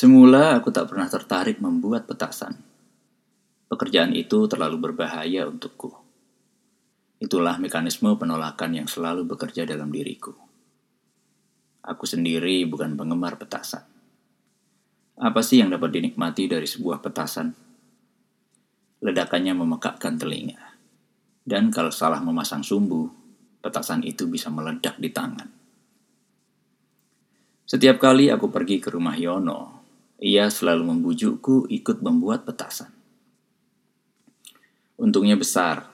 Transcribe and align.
Semula 0.00 0.56
aku 0.56 0.72
tak 0.72 0.88
pernah 0.88 1.12
tertarik 1.12 1.60
membuat 1.60 2.08
petasan. 2.08 2.56
Pekerjaan 3.68 4.16
itu 4.16 4.48
terlalu 4.48 4.88
berbahaya 4.88 5.44
untukku. 5.44 5.92
Itulah 7.20 7.60
mekanisme 7.60 8.08
penolakan 8.16 8.80
yang 8.80 8.88
selalu 8.88 9.28
bekerja 9.28 9.68
dalam 9.68 9.92
diriku. 9.92 10.32
Aku 11.84 12.08
sendiri 12.08 12.64
bukan 12.64 12.96
penggemar 12.96 13.36
petasan. 13.36 13.84
Apa 15.20 15.44
sih 15.44 15.60
yang 15.60 15.68
dapat 15.68 15.92
dinikmati 15.92 16.48
dari 16.48 16.64
sebuah 16.64 17.04
petasan? 17.04 17.52
Ledakannya 19.04 19.52
memekakkan 19.52 20.16
telinga. 20.16 20.80
Dan 21.44 21.68
kalau 21.68 21.92
salah 21.92 22.24
memasang 22.24 22.64
sumbu, 22.64 23.04
petasan 23.60 24.00
itu 24.08 24.24
bisa 24.32 24.48
meledak 24.48 24.96
di 24.96 25.12
tangan. 25.12 25.48
Setiap 27.68 28.00
kali 28.00 28.32
aku 28.32 28.48
pergi 28.48 28.80
ke 28.80 28.88
rumah 28.88 29.12
Yono, 29.20 29.79
ia 30.20 30.52
selalu 30.52 30.92
membujukku 30.92 31.64
ikut 31.72 32.04
membuat 32.04 32.44
petasan. 32.44 32.92
Untungnya 35.00 35.32
besar, 35.40 35.88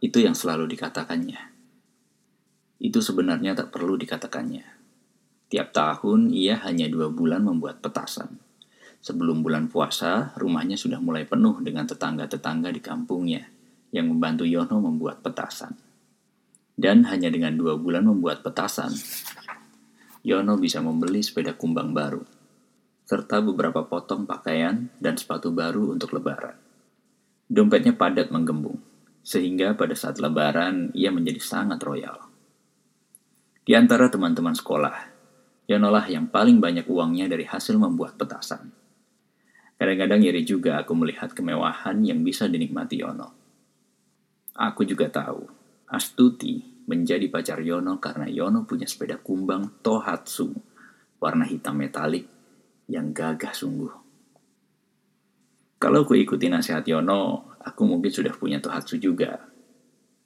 itu 0.00 0.16
yang 0.16 0.32
selalu 0.32 0.64
dikatakannya. 0.72 1.52
Itu 2.80 3.04
sebenarnya 3.04 3.52
tak 3.52 3.76
perlu 3.76 4.00
dikatakannya. 4.00 4.64
Tiap 5.52 5.76
tahun 5.76 6.32
ia 6.32 6.56
hanya 6.64 6.88
dua 6.88 7.12
bulan 7.12 7.44
membuat 7.44 7.84
petasan. 7.84 8.40
Sebelum 9.04 9.44
bulan 9.44 9.68
puasa, 9.68 10.32
rumahnya 10.40 10.80
sudah 10.80 10.96
mulai 10.96 11.28
penuh 11.28 11.60
dengan 11.60 11.84
tetangga-tetangga 11.84 12.72
di 12.72 12.80
kampungnya 12.80 13.44
yang 13.92 14.08
membantu 14.08 14.48
Yono 14.48 14.80
membuat 14.80 15.20
petasan. 15.20 15.76
Dan 16.72 17.04
hanya 17.12 17.28
dengan 17.28 17.52
dua 17.52 17.76
bulan 17.76 18.08
membuat 18.08 18.40
petasan, 18.40 18.96
Yono 20.24 20.56
bisa 20.56 20.80
membeli 20.80 21.20
sepeda 21.20 21.52
kumbang 21.54 21.92
baru, 21.92 22.24
serta 23.06 23.38
beberapa 23.38 23.86
potong 23.86 24.26
pakaian 24.26 24.90
dan 24.98 25.14
sepatu 25.14 25.54
baru 25.54 25.94
untuk 25.94 26.10
lebaran. 26.18 26.58
Dompetnya 27.46 27.94
padat 27.94 28.34
menggembung, 28.34 28.82
sehingga 29.22 29.78
pada 29.78 29.94
saat 29.94 30.18
lebaran 30.18 30.90
ia 30.90 31.14
menjadi 31.14 31.38
sangat 31.38 31.78
royal. 31.86 32.26
Di 33.62 33.78
antara 33.78 34.10
teman-teman 34.10 34.58
sekolah, 34.58 35.14
Yono 35.70 35.90
lah 35.90 36.06
yang 36.06 36.30
paling 36.30 36.58
banyak 36.58 36.86
uangnya 36.86 37.30
dari 37.30 37.46
hasil 37.46 37.78
membuat 37.78 38.18
petasan. 38.18 38.74
Kadang-kadang 39.78 40.22
iri 40.26 40.42
juga 40.42 40.82
aku 40.82 40.94
melihat 40.98 41.30
kemewahan 41.30 42.02
yang 42.02 42.26
bisa 42.26 42.50
dinikmati 42.50 43.02
Yono. 43.02 43.34
Aku 44.58 44.82
juga 44.82 45.06
tahu, 45.10 45.46
Astuti 45.86 46.82
menjadi 46.90 47.30
pacar 47.30 47.62
Yono 47.62 48.02
karena 48.02 48.26
Yono 48.26 48.66
punya 48.66 48.86
sepeda 48.90 49.18
kumbang 49.22 49.78
Tohatsu 49.82 50.50
warna 51.18 51.46
hitam 51.46 51.78
metalik 51.78 52.35
yang 52.86 53.10
gagah 53.10 53.52
sungguh. 53.52 53.92
Kalau 55.76 56.08
aku 56.08 56.16
ikuti 56.16 56.48
nasihat 56.48 56.86
Yono, 56.88 57.52
aku 57.60 57.84
mungkin 57.84 58.08
sudah 58.08 58.32
punya 58.32 58.62
Tohatsu 58.62 58.96
juga. 58.96 59.38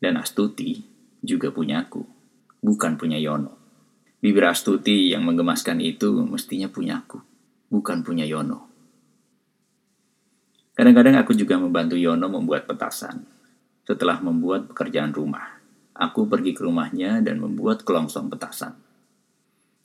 Dan 0.01 0.17
Astuti 0.17 0.81
juga 1.21 1.53
punya 1.53 1.85
aku, 1.85 2.01
bukan 2.65 2.97
punya 2.97 3.21
Yono. 3.21 3.61
Bibir 4.21 4.49
Astuti 4.49 5.13
yang 5.13 5.25
menggemaskan 5.25 5.81
itu 5.81 6.25
mestinya 6.25 6.69
punya 6.69 7.01
aku, 7.05 7.21
bukan 7.69 8.05
punya 8.05 8.25
Yono. 8.25 8.69
Kadang-kadang 10.77 11.21
aku 11.21 11.37
juga 11.37 11.61
membantu 11.61 12.01
Yono 12.01 12.33
membuat 12.33 12.65
petasan. 12.65 13.29
Setelah 13.85 14.23
membuat 14.25 14.71
pekerjaan 14.71 15.13
rumah, 15.13 15.61
aku 15.93 16.25
pergi 16.25 16.57
ke 16.57 16.65
rumahnya 16.65 17.21
dan 17.21 17.43
membuat 17.43 17.85
kelongsong 17.85 18.33
petasan. 18.33 18.79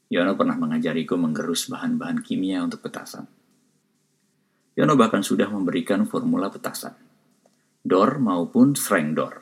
Yono 0.05 0.37
pernah 0.37 0.53
mengajariku 0.53 1.17
menggerus 1.17 1.65
bahan-bahan 1.65 2.21
kimia 2.21 2.61
untuk 2.61 2.85
petasan. 2.85 3.25
Yono 4.77 4.93
bahkan 4.93 5.25
sudah 5.25 5.49
memberikan 5.49 6.05
formula 6.05 6.51
petasan, 6.53 6.93
door 7.81 8.21
maupun 8.21 8.77
strength 8.77 9.13
door. 9.17 9.35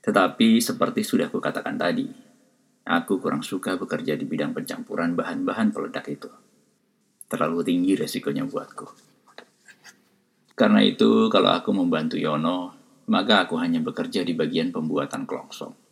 Tetapi 0.00 0.64
seperti 0.64 1.04
sudah 1.04 1.28
kukatakan 1.28 1.76
tadi, 1.76 2.08
aku 2.88 3.20
kurang 3.20 3.44
suka 3.44 3.76
bekerja 3.76 4.16
di 4.16 4.24
bidang 4.24 4.56
pencampuran 4.56 5.12
bahan-bahan 5.12 5.76
peledak 5.76 6.08
itu. 6.08 6.30
Terlalu 7.28 7.60
tinggi 7.60 7.92
resikonya 8.00 8.48
buatku. 8.48 8.86
Karena 10.56 10.80
itu, 10.84 11.28
kalau 11.28 11.52
aku 11.52 11.72
membantu 11.76 12.16
Yono, 12.16 12.72
maka 13.12 13.44
aku 13.44 13.60
hanya 13.60 13.80
bekerja 13.84 14.24
di 14.24 14.32
bagian 14.32 14.72
pembuatan 14.72 15.28
kelongsong. 15.28 15.89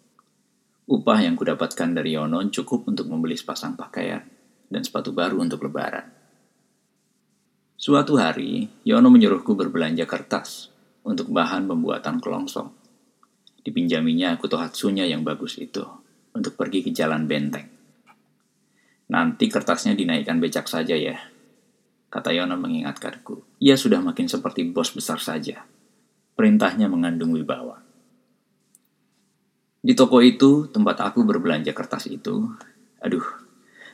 Upah 0.89 1.21
yang 1.21 1.37
kudapatkan 1.37 1.93
dari 1.93 2.17
Yonon 2.17 2.49
cukup 2.49 2.89
untuk 2.89 3.13
membeli 3.13 3.37
sepasang 3.37 3.77
pakaian 3.77 4.25
dan 4.73 4.81
sepatu 4.81 5.13
baru 5.13 5.37
untuk 5.45 5.69
lebaran. 5.69 6.09
Suatu 7.77 8.17
hari, 8.17 8.73
Yono 8.89 9.13
menyuruhku 9.13 9.53
berbelanja 9.53 10.09
kertas 10.09 10.73
untuk 11.05 11.29
bahan 11.29 11.69
pembuatan 11.69 12.25
kelongsong. 12.25 12.73
Dipinjaminya 13.61 14.41
aku 14.41 14.49
tohatsunya 14.49 15.05
yang 15.05 15.21
bagus 15.23 15.61
itu 15.61 15.85
untuk 16.33 16.57
pergi 16.57 16.81
ke 16.81 16.91
jalan 16.97 17.29
benteng. 17.29 17.69
Nanti 19.13 19.53
kertasnya 19.53 19.93
dinaikkan 19.93 20.41
becak 20.41 20.65
saja 20.73 20.97
ya, 20.97 21.21
kata 22.09 22.33
Yono 22.33 22.57
mengingatkanku. 22.57 23.61
Ia 23.61 23.77
sudah 23.77 24.01
makin 24.01 24.25
seperti 24.25 24.65
bos 24.73 24.97
besar 24.97 25.21
saja 25.21 25.69
perintahnya 26.39 26.87
mengandung 26.87 27.35
wibawa. 27.35 27.83
Di 29.79 29.95
toko 29.95 30.19
itu, 30.19 30.67
tempat 30.69 31.01
aku 31.07 31.23
berbelanja 31.23 31.71
kertas 31.71 32.11
itu, 32.11 32.51
aduh, 32.99 33.25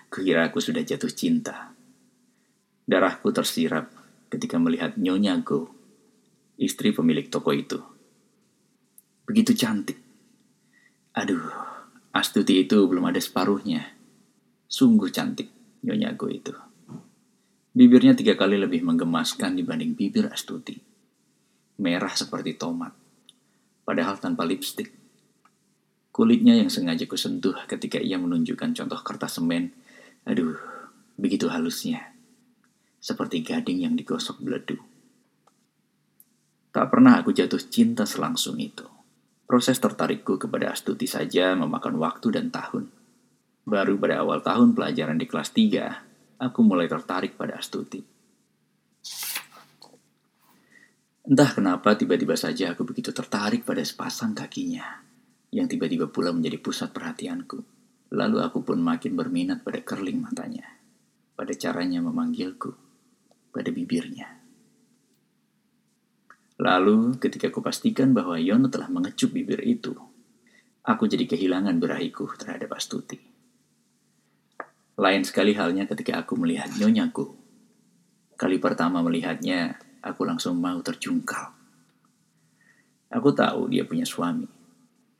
kira 0.08 0.48
aku 0.48 0.58
sudah 0.58 0.80
jatuh 0.80 1.12
cinta. 1.12 1.76
Darahku 2.88 3.32
tersirap 3.32 3.92
ketika 4.32 4.56
melihat 4.56 4.96
Nyonya 4.96 5.40
Go, 5.44 5.68
istri 6.56 6.92
pemilik 6.96 7.28
toko 7.28 7.52
itu. 7.52 7.80
Begitu 9.28 9.52
cantik. 9.56 10.00
Aduh, 11.14 11.44
Astuti 12.14 12.64
itu 12.64 12.78
belum 12.86 13.10
ada 13.10 13.20
separuhnya. 13.20 13.92
Sungguh 14.68 15.12
cantik 15.12 15.52
Nyonya 15.84 16.16
Go 16.16 16.32
itu. 16.32 16.52
Bibirnya 17.74 18.16
tiga 18.16 18.38
kali 18.38 18.56
lebih 18.56 18.86
menggemaskan 18.86 19.58
dibanding 19.58 19.98
bibir 19.98 20.30
Astuti 20.30 20.94
merah 21.78 22.12
seperti 22.14 22.54
tomat, 22.54 22.94
padahal 23.82 24.18
tanpa 24.22 24.46
lipstik. 24.46 25.03
Kulitnya 26.14 26.54
yang 26.54 26.70
sengaja 26.70 27.10
kusentuh 27.10 27.66
ketika 27.66 27.98
ia 27.98 28.14
menunjukkan 28.22 28.70
contoh 28.70 29.02
kertas 29.02 29.42
semen. 29.42 29.74
Aduh, 30.22 30.54
begitu 31.18 31.50
halusnya. 31.50 32.14
Seperti 33.02 33.42
gading 33.42 33.82
yang 33.82 33.98
digosok 33.98 34.38
beledu. 34.38 34.78
Tak 36.70 36.86
pernah 36.86 37.18
aku 37.18 37.34
jatuh 37.34 37.58
cinta 37.66 38.06
selangsung 38.06 38.62
itu. 38.62 38.86
Proses 39.42 39.74
tertarikku 39.82 40.38
kepada 40.38 40.70
Astuti 40.70 41.10
saja 41.10 41.58
memakan 41.58 41.98
waktu 41.98 42.30
dan 42.30 42.54
tahun. 42.54 42.86
Baru 43.66 43.98
pada 43.98 44.22
awal 44.22 44.38
tahun 44.38 44.70
pelajaran 44.70 45.18
di 45.18 45.26
kelas 45.26 45.50
3, 45.50 46.38
aku 46.38 46.60
mulai 46.62 46.86
tertarik 46.86 47.34
pada 47.34 47.58
Astuti. 47.58 47.98
Entah 51.26 51.50
kenapa 51.50 51.98
tiba-tiba 51.98 52.38
saja 52.38 52.70
aku 52.70 52.86
begitu 52.86 53.10
tertarik 53.10 53.66
pada 53.66 53.82
sepasang 53.82 54.36
kakinya, 54.36 55.04
yang 55.54 55.70
tiba-tiba 55.70 56.10
pula 56.10 56.34
menjadi 56.34 56.58
pusat 56.58 56.90
perhatianku. 56.90 57.62
Lalu 58.10 58.42
aku 58.42 58.66
pun 58.66 58.82
makin 58.82 59.14
berminat 59.14 59.62
pada 59.62 59.78
kerling 59.86 60.18
matanya, 60.18 60.66
pada 61.38 61.54
caranya 61.54 62.02
memanggilku, 62.02 62.74
pada 63.54 63.70
bibirnya. 63.70 64.42
Lalu 66.58 67.18
ketika 67.22 67.50
aku 67.50 67.62
pastikan 67.62 68.10
bahwa 68.10 68.34
Yono 68.38 68.66
telah 68.66 68.90
mengecup 68.90 69.30
bibir 69.30 69.62
itu, 69.62 69.94
aku 70.82 71.06
jadi 71.06 71.26
kehilangan 71.26 71.78
berahiku 71.78 72.26
terhadap 72.34 72.74
Astuti. 72.74 73.18
Lain 74.94 75.22
sekali 75.26 75.54
halnya 75.54 75.86
ketika 75.90 76.22
aku 76.22 76.38
melihat 76.38 76.70
nyonyaku. 76.78 77.34
Kali 78.38 78.58
pertama 78.62 79.02
melihatnya, 79.02 79.74
aku 80.02 80.22
langsung 80.22 80.58
mau 80.62 80.78
terjungkal. 80.82 81.50
Aku 83.10 83.30
tahu 83.34 83.70
dia 83.70 83.82
punya 83.86 84.06
suami, 84.06 84.46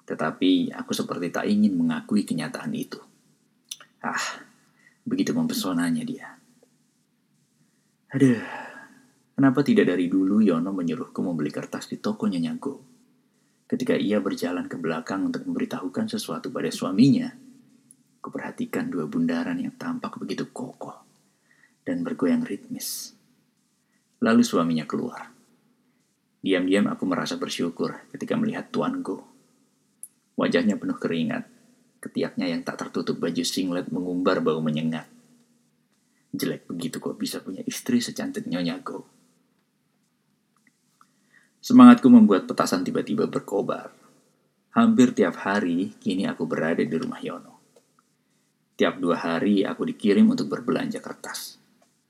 tetapi 0.04 0.72
aku 0.76 0.92
seperti 0.92 1.32
tak 1.32 1.48
ingin 1.48 1.76
mengakui 1.76 2.28
kenyataan 2.28 2.72
itu. 2.76 3.00
Ah, 4.04 4.44
begitu 5.04 5.32
mempesonanya 5.32 6.04
dia. 6.04 6.28
Aduh, 8.12 8.38
kenapa 9.32 9.64
tidak 9.64 9.90
dari 9.90 10.06
dulu 10.06 10.44
Yono 10.44 10.70
menyuruhku 10.70 11.18
membeli 11.24 11.50
kertas 11.50 11.88
di 11.88 11.98
tokonya 11.98 12.38
Nyago? 12.38 12.84
Ketika 13.64 13.96
ia 13.96 14.20
berjalan 14.20 14.68
ke 14.68 14.76
belakang 14.76 15.32
untuk 15.32 15.48
memberitahukan 15.48 16.06
sesuatu 16.06 16.52
pada 16.52 16.68
suaminya, 16.68 17.32
kuperhatikan 18.20 18.92
dua 18.92 19.08
bundaran 19.08 19.56
yang 19.56 19.74
tampak 19.74 20.20
begitu 20.20 20.52
kokoh 20.52 20.94
dan 21.82 22.06
bergoyang 22.06 22.44
ritmis. 22.44 23.16
Lalu 24.20 24.46
suaminya 24.46 24.88
keluar. 24.88 25.32
Diam-diam 26.44 26.92
aku 26.92 27.08
merasa 27.08 27.40
bersyukur 27.40 28.04
ketika 28.12 28.36
melihat 28.36 28.68
Tuan 28.68 29.00
Go. 29.00 29.33
Wajahnya 30.34 30.74
penuh 30.74 30.98
keringat, 30.98 31.46
ketiaknya 32.02 32.50
yang 32.50 32.66
tak 32.66 32.82
tertutup 32.82 33.16
baju 33.16 33.44
singlet 33.46 33.88
mengumbar 33.88 34.42
bau 34.42 34.58
menyengat. 34.58 35.06
Jelek 36.34 36.66
begitu 36.66 36.98
kok 36.98 37.14
bisa 37.14 37.38
punya 37.38 37.62
istri 37.62 38.02
secantik 38.02 38.50
Nyonya 38.50 38.82
Go. 38.82 39.06
Semangatku 41.64 42.12
membuat 42.12 42.44
petasan 42.44 42.84
tiba-tiba 42.84 43.24
berkobar. 43.24 43.88
Hampir 44.74 45.14
tiap 45.14 45.38
hari, 45.46 45.94
kini 46.02 46.26
aku 46.26 46.44
berada 46.44 46.82
di 46.82 46.92
rumah 46.92 47.22
Yono. 47.22 47.54
Tiap 48.74 48.98
dua 48.98 49.16
hari, 49.16 49.62
aku 49.62 49.86
dikirim 49.86 50.26
untuk 50.26 50.50
berbelanja 50.50 50.98
kertas. 50.98 51.56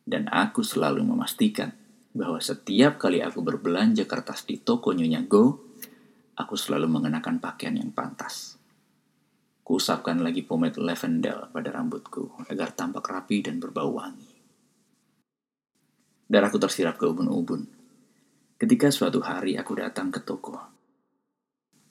Dan 0.00 0.32
aku 0.32 0.64
selalu 0.64 1.04
memastikan 1.04 1.70
bahwa 2.16 2.40
setiap 2.40 2.96
kali 2.96 3.20
aku 3.20 3.44
berbelanja 3.44 4.08
kertas 4.08 4.48
di 4.48 4.56
toko 4.56 4.96
Nyonya 4.96 5.22
Go, 5.28 5.73
aku 6.34 6.54
selalu 6.58 6.90
mengenakan 6.90 7.38
pakaian 7.38 7.78
yang 7.78 7.94
pantas. 7.94 8.58
Kuusapkan 9.64 10.20
lagi 10.20 10.44
pomade 10.44 10.76
lavender 10.76 11.48
pada 11.48 11.72
rambutku 11.72 12.46
agar 12.52 12.76
tampak 12.76 13.06
rapi 13.08 13.40
dan 13.40 13.56
berbau 13.56 13.96
wangi. 13.96 14.34
Darahku 16.28 16.60
tersirap 16.60 17.00
ke 17.00 17.08
ubun-ubun. 17.08 17.64
Ketika 18.60 18.92
suatu 18.92 19.24
hari 19.24 19.56
aku 19.56 19.72
datang 19.80 20.12
ke 20.12 20.20
toko 20.20 20.56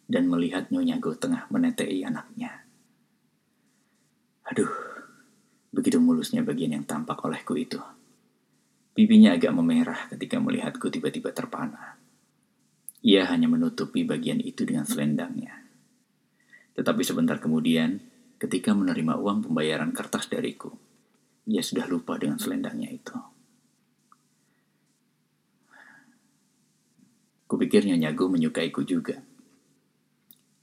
dan 0.06 0.30
melihat 0.30 0.69
Nyonya 0.69 1.01
Go 1.01 1.16
tengah 1.18 1.50
menetei 1.50 2.04
anaknya. 2.06 2.62
Aduh, 4.45 4.69
begitu 5.74 5.98
mulusnya 5.98 6.45
bagian 6.45 6.75
yang 6.78 6.86
tampak 6.86 7.18
olehku 7.25 7.57
itu. 7.57 7.81
Pipinya 8.94 9.34
agak 9.34 9.50
memerah 9.50 10.13
ketika 10.13 10.38
melihatku 10.38 10.94
tiba-tiba 10.94 11.34
terpana. 11.34 11.98
Ia 13.04 13.28
hanya 13.28 13.52
menutupi 13.52 14.08
bagian 14.08 14.40
itu 14.40 14.64
dengan 14.64 14.88
selendangnya. 14.88 15.68
Tetapi 16.74 17.04
sebentar 17.04 17.36
kemudian, 17.38 18.00
ketika 18.40 18.72
menerima 18.72 19.20
uang 19.20 19.52
pembayaran 19.52 19.92
kertas 19.92 20.32
dariku, 20.32 20.72
ia 21.44 21.60
sudah 21.60 21.84
lupa 21.92 22.16
dengan 22.16 22.40
selendangnya 22.40 22.90
itu. 22.90 23.16
Kupikir 27.44 27.86
Nyonya 27.86 28.16
Go 28.16 28.32
menyukaiku 28.32 28.82
juga. 28.88 29.20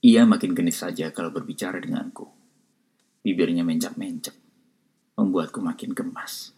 Ia 0.01 0.25
makin 0.25 0.57
genis 0.57 0.81
saja 0.81 1.13
kalau 1.13 1.29
berbicara 1.29 1.77
denganku. 1.77 2.25
Bibirnya 3.21 3.63
mencap-mencap, 3.69 4.33
membuatku 5.21 5.61
makin 5.61 5.93
gemas. 5.93 6.57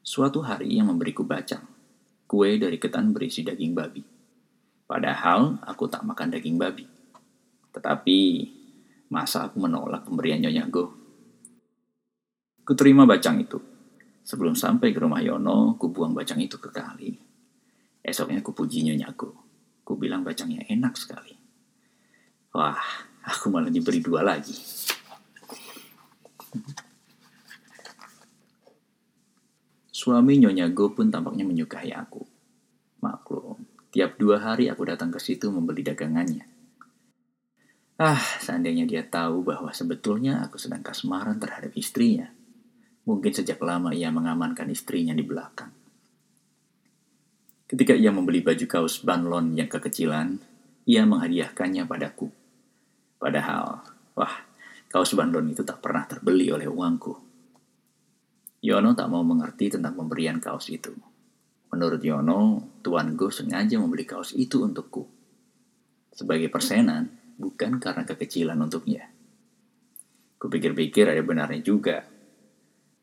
Suatu 0.00 0.40
hari 0.40 0.72
yang 0.72 0.88
memberiku 0.88 1.20
bacang, 1.20 1.68
kue 2.34 2.58
dari 2.58 2.82
ketan 2.82 3.14
berisi 3.14 3.46
daging 3.46 3.78
babi. 3.78 4.02
Padahal 4.90 5.62
aku 5.62 5.86
tak 5.86 6.02
makan 6.02 6.34
daging 6.34 6.58
babi. 6.58 6.82
Tetapi, 7.70 8.18
masa 9.06 9.46
aku 9.46 9.62
menolak 9.62 10.02
pemberian 10.02 10.42
Nyonya 10.42 10.66
Go? 10.66 10.90
Kuterima 12.66 13.06
bacang 13.06 13.38
itu. 13.38 13.62
Sebelum 14.26 14.58
sampai 14.58 14.90
ke 14.90 14.98
rumah 14.98 15.22
Yono, 15.22 15.78
ku 15.78 15.94
buang 15.94 16.10
bacang 16.10 16.42
itu 16.42 16.58
ke 16.58 16.74
kali. 16.74 17.14
Esoknya 18.02 18.42
ku 18.42 18.50
puji 18.50 18.82
Nyonya 18.82 19.14
Go. 19.14 19.30
Ku 19.86 19.94
bilang 19.94 20.26
bacangnya 20.26 20.66
enak 20.66 20.98
sekali. 20.98 21.38
Wah, 22.50 22.82
aku 23.30 23.46
malah 23.46 23.70
diberi 23.70 24.02
dua 24.02 24.26
lagi. 24.26 24.58
Suami 29.94 30.42
Nyonya 30.42 30.74
Go 30.74 30.90
pun 30.90 31.14
tampaknya 31.14 31.46
menyukai 31.46 31.94
aku. 31.94 32.26
Maklum, 32.98 33.62
Tiap 33.94 34.18
dua 34.18 34.42
hari 34.42 34.66
aku 34.66 34.82
datang 34.90 35.14
ke 35.14 35.22
situ 35.22 35.54
membeli 35.54 35.86
dagangannya. 35.86 36.42
Ah, 37.94 38.18
seandainya 38.42 38.90
dia 38.90 39.06
tahu 39.06 39.46
bahwa 39.46 39.70
sebetulnya 39.70 40.42
aku 40.42 40.58
sedang 40.58 40.82
kasmaran 40.82 41.38
terhadap 41.38 41.70
istrinya. 41.78 42.26
Mungkin 43.06 43.30
sejak 43.30 43.62
lama 43.62 43.94
ia 43.94 44.10
mengamankan 44.10 44.66
istrinya 44.74 45.14
di 45.14 45.22
belakang. 45.22 45.70
Ketika 47.70 47.94
ia 47.94 48.10
membeli 48.10 48.42
baju 48.42 48.66
kaos 48.66 48.98
banlon 49.06 49.54
yang 49.54 49.70
kekecilan, 49.70 50.42
ia 50.90 51.06
menghadiahkannya 51.06 51.86
padaku. 51.86 52.34
Padahal, 53.22 53.78
wah, 54.18 54.34
kaos 54.90 55.14
banlon 55.14 55.54
itu 55.54 55.62
tak 55.62 55.78
pernah 55.78 56.02
terbeli 56.02 56.50
oleh 56.50 56.66
uangku. 56.66 57.23
Yono 58.64 58.96
tak 58.96 59.12
mau 59.12 59.20
mengerti 59.20 59.68
tentang 59.68 59.92
pemberian 59.92 60.40
kaos 60.40 60.72
itu. 60.72 60.96
Menurut 61.68 62.00
Yono, 62.00 62.64
Tuan 62.80 63.12
Go 63.12 63.28
sengaja 63.28 63.76
membeli 63.76 64.08
kaos 64.08 64.32
itu 64.32 64.64
untukku. 64.64 65.04
Sebagai 66.08 66.48
persenan, 66.48 67.12
bukan 67.36 67.76
karena 67.76 68.08
kekecilan 68.08 68.56
untuknya. 68.56 69.12
Kupikir-pikir 70.40 71.04
ada 71.12 71.20
benarnya 71.20 71.60
juga. 71.60 72.08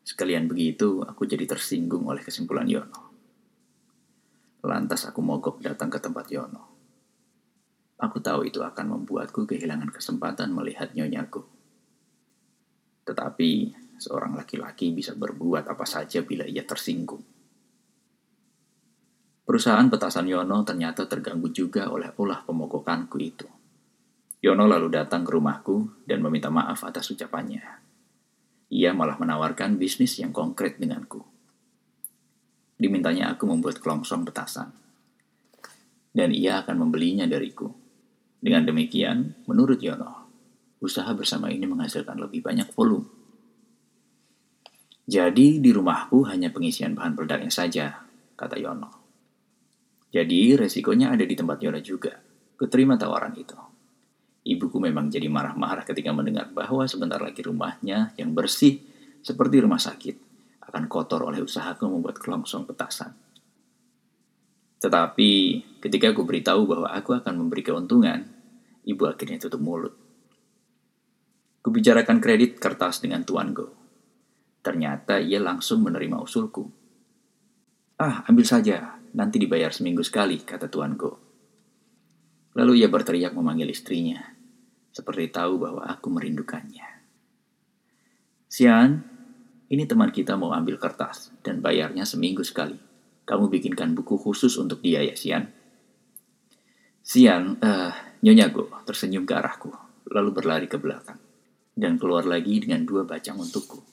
Sekalian 0.02 0.50
begitu, 0.50 0.98
aku 1.06 1.30
jadi 1.30 1.46
tersinggung 1.46 2.10
oleh 2.10 2.26
kesimpulan 2.26 2.66
Yono. 2.66 3.14
Lantas 4.66 5.06
aku 5.06 5.22
mogok 5.22 5.62
datang 5.62 5.94
ke 5.94 6.02
tempat 6.02 6.26
Yono. 6.26 6.62
Aku 8.02 8.18
tahu 8.18 8.50
itu 8.50 8.66
akan 8.66 8.98
membuatku 8.98 9.46
kehilangan 9.46 9.94
kesempatan 9.94 10.50
melihat 10.50 10.90
nyonyaku. 10.90 11.46
Tetapi, 13.06 13.81
seorang 14.02 14.34
laki-laki 14.34 14.90
bisa 14.90 15.14
berbuat 15.14 15.70
apa 15.70 15.86
saja 15.86 16.26
bila 16.26 16.42
ia 16.42 16.66
tersinggung. 16.66 17.22
Perusahaan 19.42 19.86
petasan 19.86 20.26
Yono 20.26 20.62
ternyata 20.66 21.06
terganggu 21.06 21.50
juga 21.50 21.90
oleh 21.90 22.10
ulah 22.18 22.42
pemogokanku 22.42 23.16
itu. 23.22 23.46
Yono 24.42 24.66
lalu 24.66 24.90
datang 24.90 25.22
ke 25.22 25.30
rumahku 25.30 26.06
dan 26.06 26.18
meminta 26.18 26.50
maaf 26.50 26.82
atas 26.82 27.10
ucapannya. 27.14 27.62
Ia 28.72 28.90
malah 28.90 29.20
menawarkan 29.20 29.78
bisnis 29.78 30.18
yang 30.18 30.34
konkret 30.34 30.82
denganku. 30.82 31.22
Dimintanya 32.80 33.30
aku 33.36 33.46
membuat 33.46 33.78
kelongsong 33.78 34.26
petasan. 34.26 34.74
Dan 36.10 36.34
ia 36.34 36.64
akan 36.64 36.88
membelinya 36.88 37.28
dariku. 37.28 37.70
Dengan 38.42 38.66
demikian, 38.66 39.46
menurut 39.46 39.78
Yono, 39.78 40.26
usaha 40.82 41.06
bersama 41.14 41.46
ini 41.54 41.62
menghasilkan 41.68 42.18
lebih 42.18 42.42
banyak 42.42 42.66
volume. 42.74 43.21
Jadi 45.02 45.58
di 45.58 45.70
rumahku 45.74 46.22
hanya 46.30 46.54
pengisian 46.54 46.94
bahan 46.94 47.18
peledaknya 47.18 47.50
saja, 47.50 48.06
kata 48.38 48.54
Yono. 48.54 48.90
Jadi 50.12 50.54
resikonya 50.54 51.10
ada 51.10 51.24
di 51.26 51.34
tempat 51.34 51.58
Yona 51.58 51.80
juga. 51.82 52.14
Kuterima 52.54 52.94
tawaran 52.94 53.34
itu. 53.34 53.58
Ibuku 54.42 54.78
memang 54.78 55.10
jadi 55.10 55.26
marah-marah 55.26 55.82
ketika 55.82 56.10
mendengar 56.14 56.50
bahwa 56.50 56.86
sebentar 56.86 57.18
lagi 57.18 57.42
rumahnya 57.42 58.14
yang 58.18 58.34
bersih 58.34 58.82
seperti 59.22 59.62
rumah 59.62 59.78
sakit 59.78 60.16
akan 60.66 60.86
kotor 60.86 61.26
oleh 61.26 61.42
usahaku 61.42 61.86
membuat 61.90 62.18
kelongsong 62.22 62.66
petasan. 62.66 63.14
Tetapi 64.82 65.30
ketika 65.78 66.10
aku 66.10 66.26
beritahu 66.26 66.66
bahwa 66.66 66.90
aku 66.90 67.14
akan 67.14 67.34
memberi 67.38 67.62
keuntungan, 67.62 68.26
ibu 68.82 69.02
akhirnya 69.06 69.38
tutup 69.38 69.62
mulut. 69.62 69.94
Kubicarakan 71.62 72.18
kredit 72.18 72.58
kertas 72.58 72.98
dengan 72.98 73.22
Tuan 73.22 73.54
Go. 73.54 73.81
Ternyata 74.62 75.18
ia 75.18 75.42
langsung 75.42 75.82
menerima 75.82 76.22
usulku. 76.22 76.62
Ah, 77.98 78.22
ambil 78.30 78.46
saja, 78.46 79.02
nanti 79.14 79.42
dibayar 79.42 79.74
seminggu 79.74 80.06
sekali, 80.06 80.38
kata 80.38 80.70
tuanku. 80.70 81.10
Lalu 82.54 82.82
ia 82.82 82.88
berteriak 82.88 83.34
memanggil 83.34 83.74
istrinya, 83.74 84.22
seperti 84.94 85.34
tahu 85.34 85.58
bahwa 85.58 85.82
aku 85.88 86.08
merindukannya. 86.14 86.86
Sian, 88.46 89.02
ini 89.72 89.88
teman 89.88 90.12
kita 90.12 90.36
mau 90.38 90.52
ambil 90.52 90.76
kertas 90.76 91.32
dan 91.40 91.64
bayarnya 91.64 92.04
seminggu 92.04 92.44
sekali. 92.44 92.76
Kamu 93.26 93.48
bikinkan 93.50 93.96
buku 93.96 94.14
khusus 94.20 94.54
untuk 94.60 94.84
dia 94.84 95.00
ya, 95.02 95.16
Sian? 95.16 95.48
Sian, 97.02 97.58
uh, 97.58 97.92
Nyonya 98.22 98.52
Go 98.54 98.70
tersenyum 98.86 99.26
ke 99.26 99.34
arahku, 99.34 99.74
lalu 100.12 100.30
berlari 100.30 100.70
ke 100.70 100.78
belakang, 100.78 101.18
dan 101.74 101.98
keluar 101.98 102.22
lagi 102.28 102.62
dengan 102.62 102.86
dua 102.86 103.02
bacang 103.02 103.40
untukku. 103.42 103.91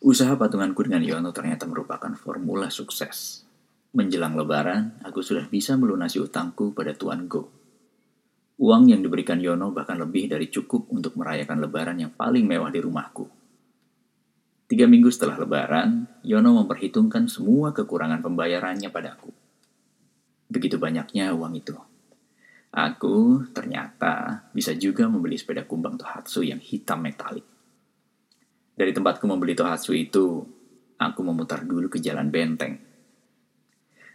Usaha 0.00 0.32
patunganku 0.32 0.80
dengan 0.88 1.04
Yono 1.04 1.28
ternyata 1.28 1.68
merupakan 1.68 2.08
formula 2.16 2.72
sukses. 2.72 3.44
Menjelang 3.92 4.32
lebaran, 4.32 4.96
aku 5.04 5.20
sudah 5.20 5.44
bisa 5.44 5.76
melunasi 5.76 6.16
utangku 6.16 6.72
pada 6.72 6.96
Tuan 6.96 7.28
Go. 7.28 7.52
Uang 8.64 8.88
yang 8.88 9.04
diberikan 9.04 9.44
Yono 9.44 9.76
bahkan 9.76 10.00
lebih 10.00 10.32
dari 10.32 10.48
cukup 10.48 10.88
untuk 10.88 11.20
merayakan 11.20 11.60
lebaran 11.60 12.00
yang 12.00 12.16
paling 12.16 12.48
mewah 12.48 12.72
di 12.72 12.80
rumahku. 12.80 13.28
Tiga 14.72 14.88
minggu 14.88 15.12
setelah 15.12 15.36
lebaran, 15.36 16.08
Yono 16.24 16.64
memperhitungkan 16.64 17.28
semua 17.28 17.76
kekurangan 17.76 18.24
pembayarannya 18.24 18.88
padaku. 18.88 19.28
Begitu 20.48 20.80
banyaknya 20.80 21.36
uang 21.36 21.60
itu. 21.60 21.76
Aku 22.72 23.44
ternyata 23.52 24.48
bisa 24.56 24.72
juga 24.72 25.12
membeli 25.12 25.36
sepeda 25.36 25.68
kumbang 25.68 26.00
Tohatsu 26.00 26.40
yang 26.40 26.62
hitam 26.64 27.04
metalik. 27.04 27.49
Dari 28.80 28.96
tempatku 28.96 29.28
membeli 29.28 29.52
tohatsu 29.52 29.92
itu, 29.92 30.40
aku 30.96 31.20
memutar 31.20 31.68
dulu 31.68 31.92
ke 31.92 32.00
jalan 32.00 32.32
benteng. 32.32 32.80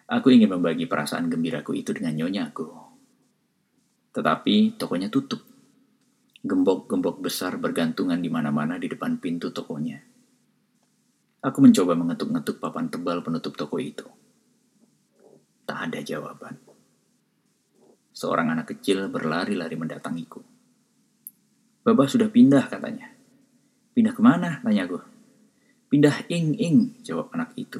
Aku 0.09 0.33
ingin 0.33 0.49
membagi 0.49 0.89
perasaan 0.89 1.29
gembiraku 1.29 1.77
itu 1.77 1.93
dengan 1.93 2.17
nyonyaku. 2.17 2.65
Tetapi 4.09 4.73
tokonya 4.73 5.13
tutup. 5.13 5.45
Gembok-gembok 6.41 7.21
besar 7.21 7.61
bergantungan 7.61 8.17
di 8.17 8.25
mana-mana 8.25 8.81
di 8.81 8.89
depan 8.89 9.21
pintu 9.21 9.53
tokonya. 9.53 10.01
Aku 11.45 11.61
mencoba 11.61 11.93
mengetuk-ngetuk 11.93 12.57
papan 12.57 12.89
tebal 12.89 13.21
penutup 13.21 13.53
toko 13.53 13.77
itu. 13.77 14.09
Tak 15.69 15.93
ada 15.93 16.01
jawaban. 16.01 16.57
Seorang 18.17 18.57
anak 18.57 18.73
kecil 18.73 19.13
berlari-lari 19.13 19.77
mendatangiku. 19.77 20.41
Babah 21.85 22.09
sudah 22.09 22.33
pindah 22.33 22.65
katanya. 22.65 23.14
Pindah 23.95 24.11
ke 24.11 24.19
mana? 24.19 24.59
Tanya 24.59 24.83
gue. 24.91 24.99
Pindah 25.87 26.27
ing-ing, 26.27 26.99
jawab 26.99 27.31
anak 27.31 27.55
itu. 27.55 27.79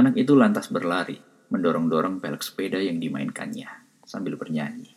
Anak 0.00 0.16
itu 0.16 0.32
lantas 0.32 0.72
berlari, 0.72 1.20
mendorong-dorong 1.52 2.24
pelek 2.24 2.40
sepeda 2.40 2.80
yang 2.80 2.96
dimainkannya, 2.96 3.68
sambil 4.08 4.40
bernyanyi. 4.40 4.88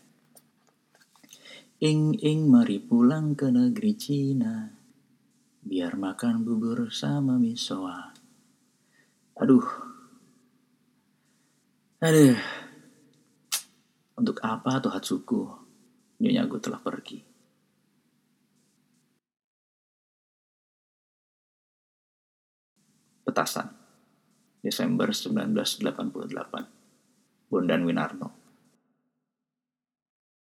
Ing-ing 1.83 2.47
mari 2.47 2.79
pulang 2.79 3.35
ke 3.35 3.51
negeri 3.51 3.99
Cina, 3.99 4.71
biar 5.59 5.99
makan 5.99 6.47
bubur 6.47 6.87
sama 6.95 7.35
misoa. 7.35 8.15
Aduh. 9.35 9.67
Aduh. 11.99 12.39
Untuk 14.15 14.39
apa 14.39 14.79
tuh 14.79 14.95
Hatsuku? 14.95 15.43
Nyonya 16.23 16.47
gue 16.47 16.63
telah 16.63 16.79
pergi. 16.79 17.34
Petasan 23.35 23.67
Desember 24.63 25.11
1988 25.11 27.51
Bondan 27.51 27.83
Winarno 27.83 28.44